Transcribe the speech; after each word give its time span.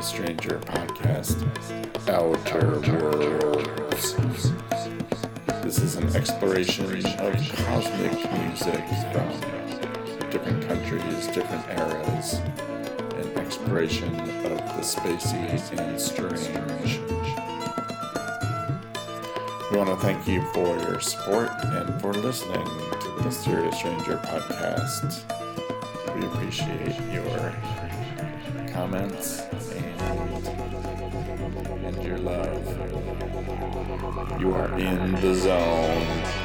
Mysterious 0.00 0.40
Stranger 0.40 0.58
podcast, 0.60 1.36
Outer 2.08 2.80
Worlds. 2.90 4.14
This 5.62 5.78
is 5.78 5.96
an 5.96 6.16
exploration 6.16 6.86
of 6.86 7.34
cosmic 7.66 8.12
music 8.32 8.82
from 9.12 10.30
different 10.30 10.66
countries, 10.66 11.26
different 11.26 11.68
eras, 11.78 12.40
an 13.18 13.36
exploration 13.36 14.08
of 14.18 14.56
the 14.56 14.80
spacey 14.80 15.78
and 15.78 16.00
strange. 16.00 16.98
We 19.70 19.76
want 19.76 19.90
to 19.90 19.96
thank 19.96 20.26
you 20.26 20.40
for 20.54 20.78
your 20.78 21.00
support 21.00 21.50
and 21.62 22.00
for 22.00 22.14
listening 22.14 22.64
to 22.64 23.08
the 23.18 23.22
Mysterious 23.22 23.76
Stranger 23.76 24.16
podcast. 24.16 25.24
We 26.14 26.24
appreciate 26.24 26.98
your 27.12 27.89
comments 28.80 29.42
and, 29.76 30.00
and 31.84 32.02
your 32.02 32.16
love. 32.16 32.80
You 34.40 34.54
are 34.54 34.78
in 34.78 35.12
the 35.20 35.34
zone. 35.34 36.39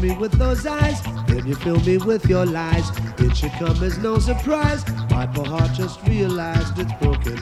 Me 0.00 0.16
with 0.16 0.32
those 0.32 0.66
eyes, 0.66 1.00
then 1.26 1.46
you 1.46 1.54
fill 1.54 1.80
me 1.80 1.98
with 1.98 2.26
your 2.26 2.46
lies. 2.46 2.90
It 3.18 3.36
should 3.36 3.52
come 3.52 3.82
as 3.82 3.98
no 3.98 4.18
surprise. 4.18 4.86
My 5.10 5.26
poor 5.26 5.46
heart 5.46 5.72
just 5.74 6.00
realized 6.06 6.78
it's 6.78 6.92
broken. 6.94 7.36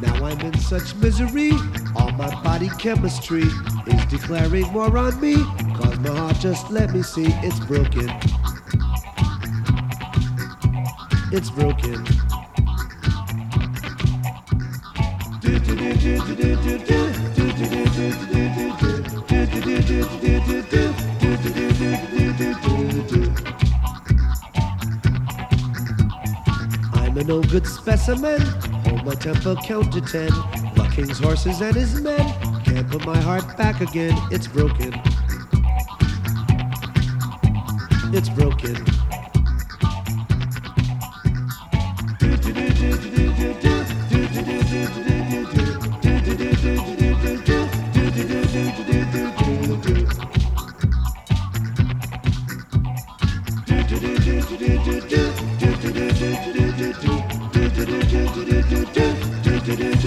Now 0.00 0.24
I'm 0.24 0.40
in 0.40 0.58
such 0.58 0.94
misery, 0.96 1.52
all 1.96 2.12
my 2.12 2.30
body 2.42 2.68
chemistry 2.78 3.44
is 3.86 4.04
declaring 4.06 4.72
war 4.72 4.96
on 4.96 5.20
me. 5.20 5.34
Cause 5.74 5.98
my 6.00 6.10
heart 6.16 6.36
just 6.38 6.70
let 6.70 6.92
me 6.92 7.02
see 7.02 7.26
it's 7.42 7.60
broken. 7.60 8.08
It's 11.32 11.50
broken. 11.50 12.04
do 15.40 15.58
do 15.58 15.76
do 15.76 15.94
do 15.94 16.18
Do, 16.18 16.36
do, 16.36 16.56
do, 16.56 16.78
do, 16.78 17.52
do, 17.52 17.86
do, 17.86 18.26
do. 18.32 18.37
I'm 19.90 19.96
a 27.16 27.24
no 27.24 27.40
good 27.40 27.66
specimen. 27.66 28.38
Hold 28.84 29.06
my 29.06 29.14
temper, 29.14 29.56
count 29.64 29.90
to 29.94 30.02
ten. 30.02 30.28
The 30.74 30.92
king's 30.94 31.18
horses 31.18 31.62
and 31.62 31.74
his 31.74 32.02
men. 32.02 32.20
Can't 32.64 32.90
put 32.90 33.06
my 33.06 33.16
heart 33.16 33.56
back 33.56 33.80
again. 33.80 34.14
It's 34.30 34.46
broken. 34.46 34.92
It's 38.12 38.28
broken. 38.28 38.97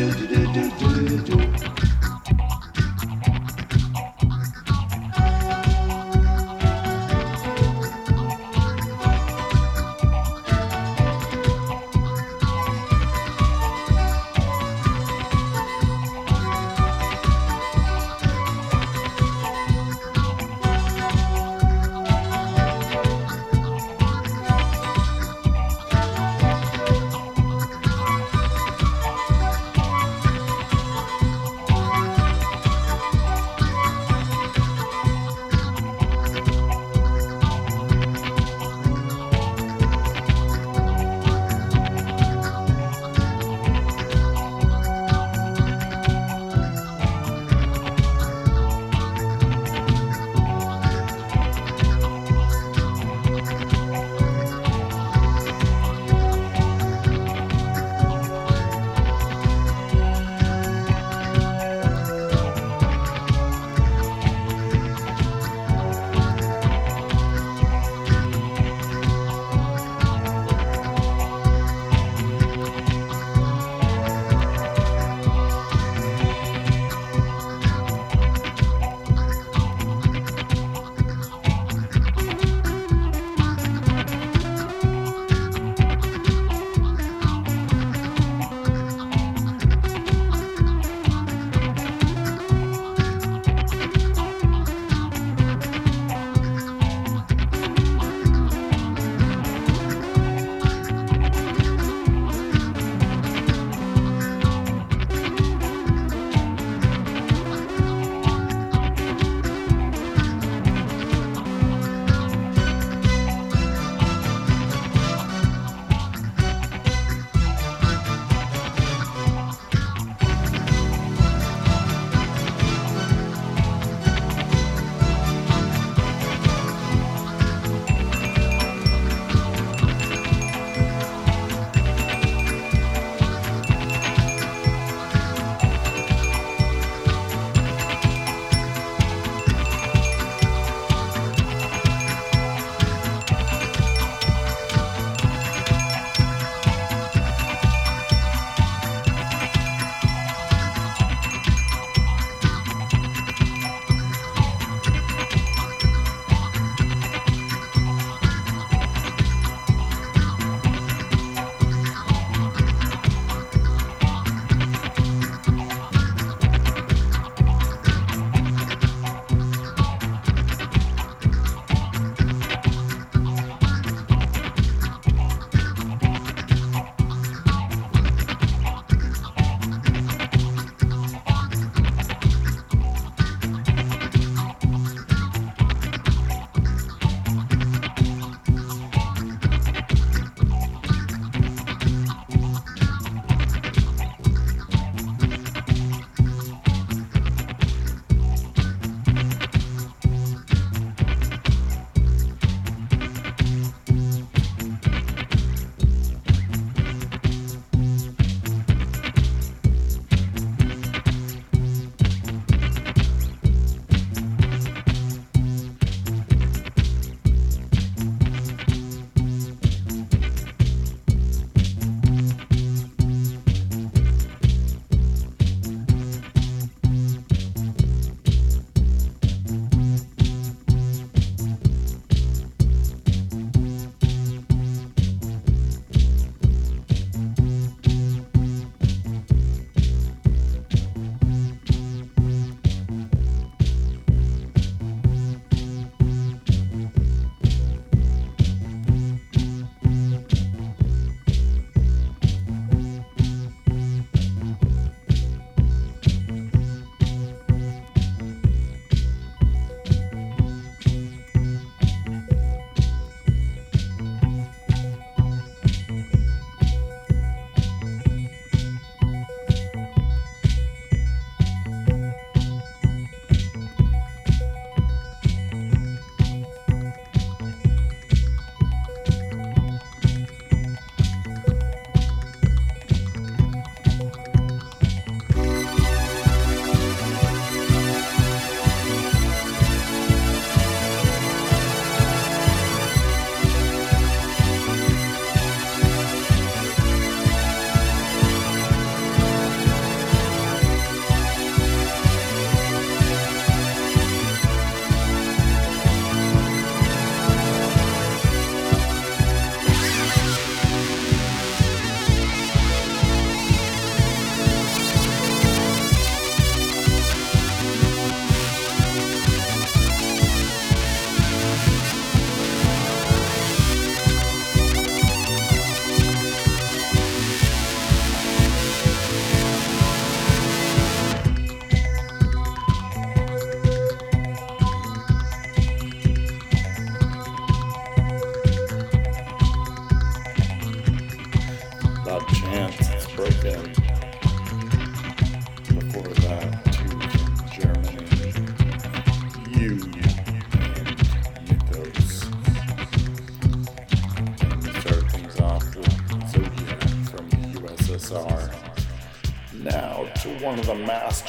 do, 0.01 0.27
do. 0.27 0.30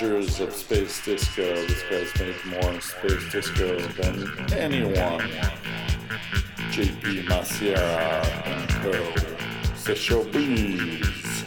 Masters 0.03 0.41
of 0.41 0.53
space 0.53 1.05
disco. 1.05 1.55
This 1.55 1.83
guy's 1.89 2.13
made 2.19 2.61
more 2.61 2.81
space 2.81 3.31
disco 3.31 3.79
than 3.79 4.53
anyone. 4.53 5.21
JP 6.73 7.29
Massiera 7.29 8.21
and 8.45 8.69
Co. 8.83 8.91
C'est 9.77 9.95
Showbiz. 9.95 11.45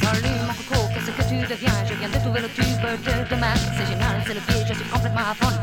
Salut 0.00 0.40
mon 0.46 0.54
coco, 0.54 0.88
qu'est-ce 0.94 1.10
que 1.10 1.28
tu 1.28 1.46
deviens 1.46 1.84
Je 1.86 1.94
viens 1.96 2.08
de 2.08 2.16
trouver 2.16 2.40
le 2.40 2.48
tube 2.48 2.80
de 2.80 3.34
demain 3.34 3.54
C'est 3.76 3.86
génial, 3.92 4.22
c'est 4.26 4.34
le 4.34 4.40
pied, 4.40 4.64
je 4.66 4.72
suis 4.72 4.84
complètement 4.84 5.20
à 5.20 5.34
fond 5.34 5.59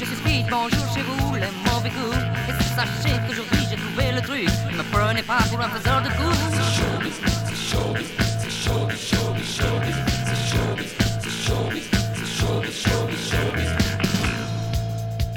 je 0.00 0.06
suis 0.06 0.16
speed, 0.16 0.46
bonjour 0.50 0.94
chez 0.94 1.02
vous, 1.02 1.34
les 1.34 1.50
mauvais 1.70 1.90
goûts. 1.90 2.14
Et 2.48 2.52
sachez 2.74 3.16
qu'aujourd'hui 3.26 3.66
j'ai 3.68 3.76
trouvé 3.76 4.12
le 4.12 4.22
truc, 4.22 4.48
ne 4.70 4.76
me 4.78 4.82
prenez 4.90 5.22
pas 5.22 5.42
pour 5.50 5.60
un 5.60 5.68
faiseur 5.68 6.00
de 6.02 6.08
coups. 6.08 6.36
C'est 6.52 6.68
showbiz, 6.80 7.16
c'est 7.44 7.60
showbiz, 7.70 8.06
c'est 8.40 8.50
showbiz, 8.50 8.98
showbiz, 9.08 9.56
showbiz, 9.56 9.96
c'est 10.24 10.40
showbiz, 10.50 10.92
c'est 11.20 11.36
showbiz, 11.44 11.84
c'est 12.14 12.30
showbiz, 12.38 12.76
showbiz, 12.82 13.20
showbiz. 13.30 13.70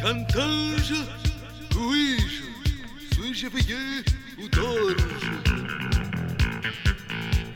Cantage, 0.01 0.93
oui, 1.75 2.05
suis-je 3.11 3.45
éveillé 3.47 3.83
ou 4.41 4.47
dors-je 4.47 4.95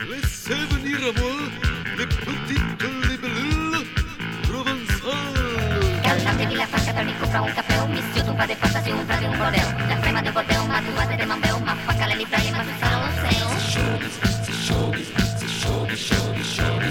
Laissez 0.09 0.61
venir 0.75 0.97
à 1.07 1.11
moi 1.19 1.66
pra 6.97 7.05
mim 7.05 7.13
comprar 7.19 7.43
um 7.43 7.53
café, 7.53 7.79
um 7.83 7.88
mistildo, 7.89 8.31
um 8.31 8.36
par 8.36 8.47
de 8.47 8.53
e 8.53 8.55
um 8.55 9.05
prato 9.05 9.21
de 9.21 9.27
um 9.27 9.38
bordel 9.38 9.67
Na 9.88 9.97
crema 9.97 10.23
de 10.23 10.31
bordel, 10.31 10.63
uma 10.63 10.81
duada 10.81 11.15
de 11.15 11.25
mambel, 11.27 11.57
uma 11.57 11.75
faca 11.75 12.07
leve 12.07 12.25
pra 12.25 12.39
ele, 12.39 12.51
mas 12.51 12.67
o 12.67 12.79
salão 12.79 13.03
Se 13.21 13.36
Showbiz, 13.71 14.13
se 14.43 14.53
showbiz, 14.65 15.07
se 15.38 15.47
showbiz, 15.47 15.99
se 15.99 16.10
showbiz, 16.57 16.89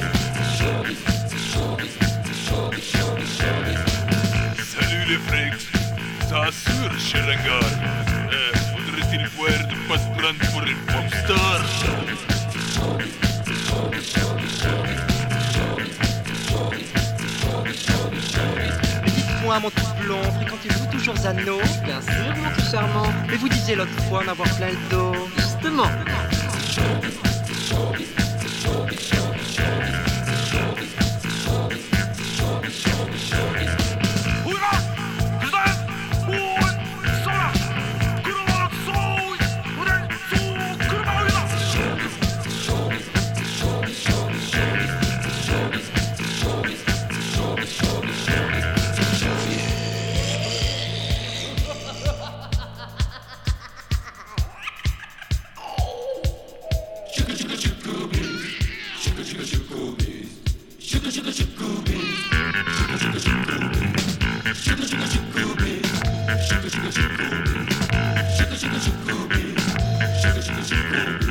se 1.26 1.38
showbiz, 1.48 1.88
se 4.54 4.64
Salut 4.76 5.04
les 5.08 5.18
freaks, 5.26 5.66
ça 6.28 6.36
assure, 6.44 6.94
cher 7.00 7.24
hangar. 7.24 7.66
Eh, 8.30 8.52
faudrait-il 8.72 9.26
voir 9.36 9.58
de 9.66 9.74
passe 9.88 10.08
grande 10.16 10.38
pour 10.52 10.62
une 10.62 10.76
popstar? 10.86 11.58
Showbiz, 11.80 12.20
showbiz, 12.74 13.12
showbiz, 13.66 14.04
showbiz, 14.12 14.52
showbiz, 16.48 16.86
showbiz, 17.42 18.24
showbiz. 18.32 18.85
Dites-moi, 19.46 19.60
mon 19.60 19.70
tout 19.70 20.02
blond, 20.02 20.22
fréquentez-vous 20.40 20.86
toujours 20.90 21.16
Zano 21.18 21.58
Bien 21.84 22.02
sûr, 22.02 22.34
mon 22.42 22.50
tout 22.50 22.68
charmant. 22.68 23.06
Mais 23.30 23.36
vous 23.36 23.48
disiez 23.48 23.76
l'autre 23.76 23.96
fois 24.08 24.24
en 24.24 24.28
avoir 24.28 24.52
plein 24.56 24.70
le 24.70 24.90
dos. 24.90 25.12
Justement. 25.36 25.86
Thank 70.88 71.20
you. 71.22 71.25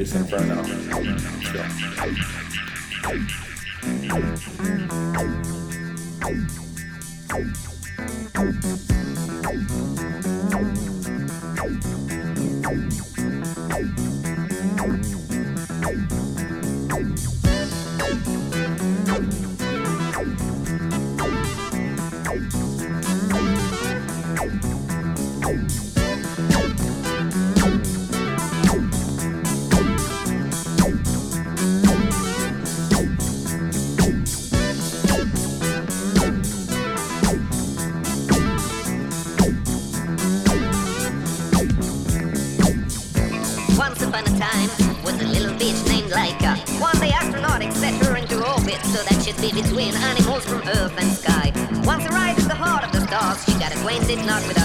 Space 0.00 0.16
Inferno. 0.16 0.62
Let's 13.72 14.09
acquainted 54.12 54.26
not 54.26 54.59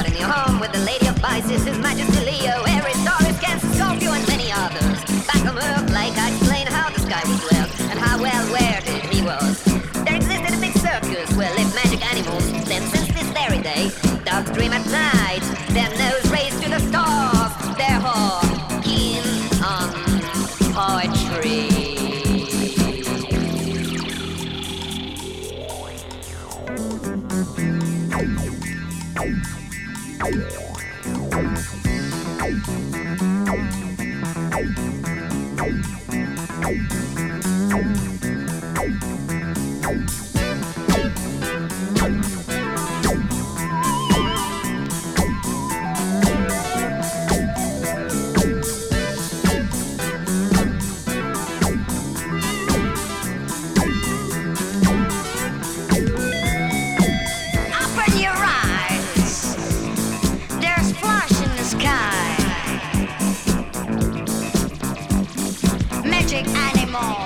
Magic 66.95 67.09
animals. 67.11 67.24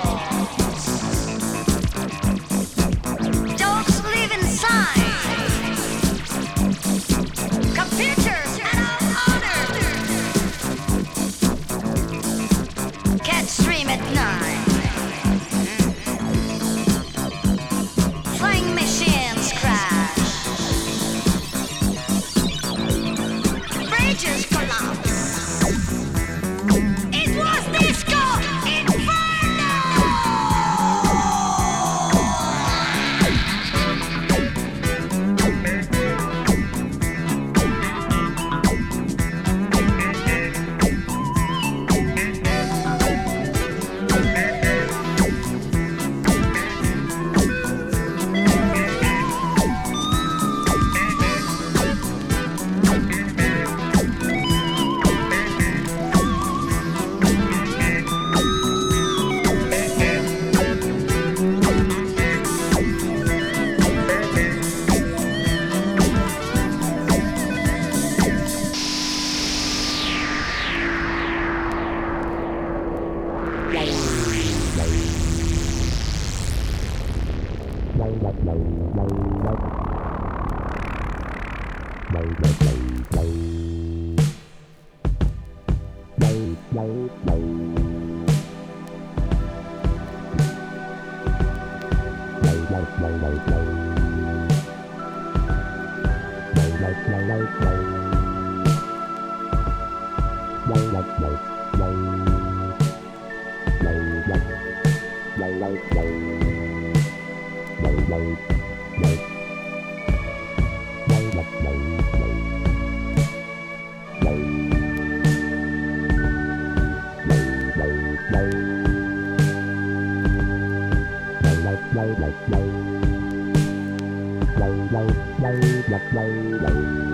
Bye. 126.62 127.09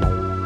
Bye. 0.00 0.43